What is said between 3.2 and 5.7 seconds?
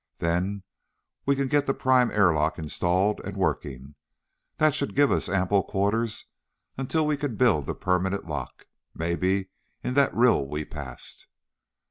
and working. That should give us ample